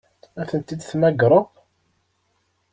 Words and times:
Ad 0.41 0.47
tent-id-temmagreḍ? 0.49 1.45